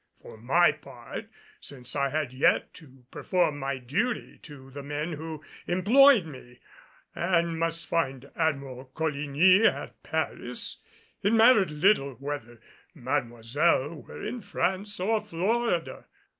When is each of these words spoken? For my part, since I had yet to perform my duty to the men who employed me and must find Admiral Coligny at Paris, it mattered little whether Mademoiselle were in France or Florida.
For 0.19 0.35
my 0.35 0.71
part, 0.71 1.29
since 1.59 1.95
I 1.95 2.09
had 2.09 2.33
yet 2.33 2.73
to 2.73 3.05
perform 3.11 3.59
my 3.59 3.77
duty 3.77 4.39
to 4.41 4.71
the 4.71 4.81
men 4.81 5.13
who 5.13 5.43
employed 5.67 6.25
me 6.25 6.59
and 7.13 7.59
must 7.59 7.85
find 7.87 8.31
Admiral 8.35 8.85
Coligny 8.95 9.63
at 9.67 10.01
Paris, 10.01 10.79
it 11.21 11.33
mattered 11.33 11.69
little 11.69 12.15
whether 12.15 12.59
Mademoiselle 12.95 13.93
were 14.01 14.25
in 14.25 14.41
France 14.41 14.99
or 14.99 15.21
Florida. 15.21 16.05